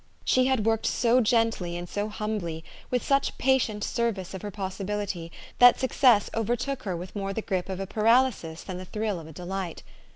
[0.25, 5.31] She had worked so gently and so humbty, with such patient service of her possibility,
[5.59, 9.27] that success overtook her with more the grip of a paralysis than the thrill of
[9.27, 9.83] a delight.